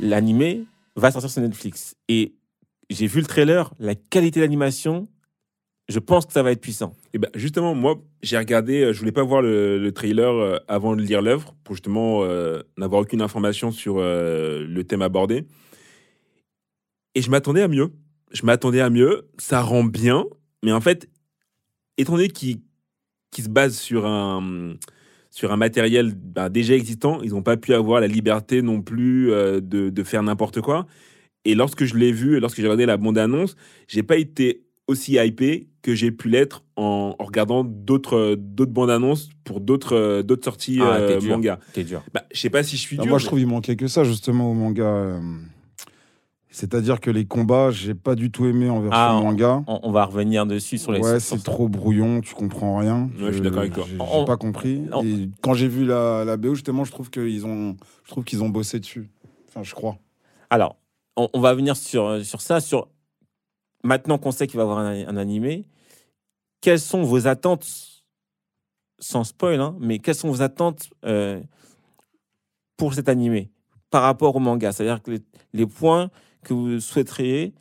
[0.00, 0.64] l'animé
[0.96, 1.96] va sortir sur Netflix.
[2.08, 2.34] Et
[2.88, 5.08] j'ai vu le trailer, la qualité d'animation,
[5.88, 6.94] je pense que ça va être puissant.
[7.12, 10.58] Et ben justement, moi, j'ai regardé, euh, je voulais pas voir le, le trailer euh,
[10.68, 15.46] avant de lire l'œuvre, pour justement euh, n'avoir aucune information sur le thème abordé.
[17.14, 17.92] Et je m'attendais à mieux.
[18.32, 19.28] Je m'attendais à mieux.
[19.38, 20.24] Ça rend bien.
[20.64, 21.08] Mais en fait,
[21.96, 22.60] étant donné qu'il
[23.36, 24.74] se base sur un,
[25.30, 29.30] sur un matériel bah, déjà existant, ils n'ont pas pu avoir la liberté non plus
[29.32, 30.86] euh, de, de faire n'importe quoi.
[31.44, 33.56] Et lorsque je l'ai vu, lorsque j'ai regardé la bande-annonce,
[33.88, 38.90] j'ai pas été aussi hypé que j'ai pu l'être en, en regardant d'autres d'autres bandes
[38.90, 41.58] annonces pour d'autres euh, d'autres sorties Ah, euh, manga.
[41.72, 42.02] T'es dur.
[42.12, 43.10] Bah, je sais pas si je suis Ah, dur.
[43.10, 44.82] moi, je trouve qu'il manquait que ça, justement, au manga.
[44.84, 45.20] euh,
[46.52, 49.62] C'est-à-dire que les combats, j'ai pas du tout aimé en version Ah, manga.
[49.68, 51.00] On, on va revenir dessus sur les.
[51.00, 53.04] Ouais, c'est trop brouillon, tu comprends rien.
[53.20, 53.84] Ouais, je suis d'accord avec toi.
[53.88, 54.82] J'ai On- pas compris.
[55.04, 58.42] Et quand j'ai vu la, la BO, justement, je trouve qu'ils ont, je trouve qu'ils
[58.42, 59.08] ont bossé dessus.
[59.48, 59.96] Enfin, je crois.
[60.50, 60.76] Alors,
[61.16, 62.60] on, on va venir sur, sur ça.
[62.60, 62.88] Sur
[63.84, 65.66] maintenant qu'on sait qu'il va y avoir un, un animé,
[66.60, 67.66] quelles sont vos attentes,
[68.98, 71.40] sans spoil, hein, mais quelles sont vos attentes euh,
[72.76, 73.50] pour cet animé
[73.90, 74.72] par rapport au manga?
[74.72, 75.20] C'est-à-dire que les,
[75.52, 76.10] les points
[76.42, 77.54] que vous souhaiteriez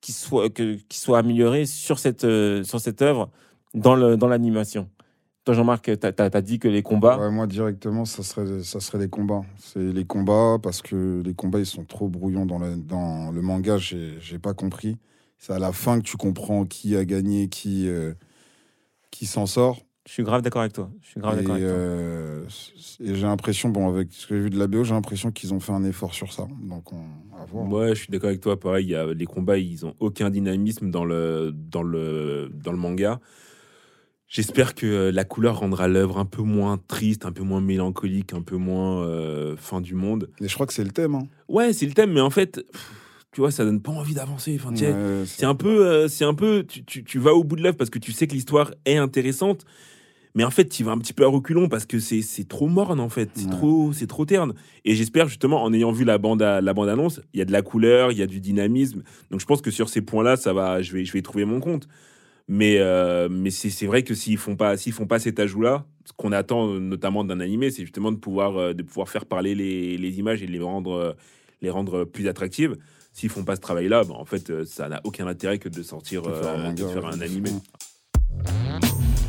[0.00, 3.30] qui soient que, qui soient améliorés sur cette euh, sur cette œuvre
[3.74, 4.88] dans le dans l'animation?
[5.44, 7.30] Toi, Jean-Marc, tu as, dit que les combats.
[7.30, 9.44] Moi, directement, ça serait, ça serait les combats.
[9.56, 13.40] C'est les combats parce que les combats, ils sont trop brouillons dans le, dans le
[13.40, 13.78] manga.
[13.78, 14.98] J'ai j'ai pas compris.
[15.38, 18.12] C'est à la fin que tu comprends qui a gagné, qui, euh,
[19.10, 19.80] qui s'en sort.
[20.08, 20.90] Je suis grave d'accord avec toi.
[21.02, 21.74] Je suis grave Et, d'accord avec toi.
[21.76, 22.44] euh,
[23.04, 25.52] et j'ai l'impression, bon, avec ce que j'ai vu de la BO, j'ai l'impression qu'ils
[25.52, 26.48] ont fait un effort sur ça.
[26.62, 27.04] Donc, on
[27.36, 27.70] va voir.
[27.70, 28.58] Ouais, je suis d'accord avec toi.
[28.58, 32.72] Pareil, il y a, les combats, ils ont aucun dynamisme dans le, dans le, dans
[32.72, 33.20] le manga.
[34.28, 38.32] J'espère que euh, la couleur rendra l'œuvre un peu moins triste, un peu moins mélancolique,
[38.32, 40.30] un peu moins euh, fin du monde.
[40.40, 41.16] Et je crois que c'est le thème.
[41.16, 41.26] Hein.
[41.48, 42.92] Ouais, c'est le thème, mais en fait, pff,
[43.32, 44.58] tu vois, ça donne pas envie d'avancer.
[44.58, 47.56] Enfin, Ouais, c'est un peu, euh, c'est un peu, tu, tu, tu vas au bout
[47.56, 49.66] de l'œuvre parce que tu sais que l'histoire est intéressante,
[50.34, 52.68] mais en fait, tu vas un petit peu à reculons parce que c'est, c'est trop
[52.68, 53.50] morne en fait, c'est Ouais.
[53.50, 54.54] trop, c'est trop terne.
[54.84, 57.44] Et j'espère justement, en ayant vu la bande, à- la bande annonce, il y a
[57.44, 59.02] de la couleur, il y a du dynamisme.
[59.30, 61.60] Donc je pense que sur ces points-là, ça va, je vais, je vais trouver mon
[61.60, 61.88] compte.
[62.50, 65.84] Mais, euh, mais c'est, c'est vrai que s'ils font pas, s'ils font pas cet ajout-là,
[66.06, 69.26] ce qu'on attend euh, notamment d'un animé, c'est justement de pouvoir, euh, de pouvoir faire
[69.26, 71.14] parler les, les images et de les rendre,
[71.60, 72.76] les rendre plus attractives.
[73.12, 76.22] S'ils font pas ce travail-là, bah, en fait, ça n'a aucun intérêt que de sortir,
[76.26, 77.50] euh, de faire un animé.